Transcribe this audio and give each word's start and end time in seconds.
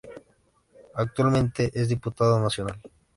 Actualmente 0.95 1.69
es 1.79 1.87
diputado 1.89 2.39
nacional. 2.39 2.81